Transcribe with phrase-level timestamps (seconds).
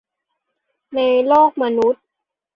[0.95, 2.03] ในโลกมนุษย์